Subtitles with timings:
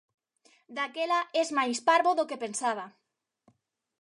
[0.77, 2.85] Daquela es máis parvo do que pensaba.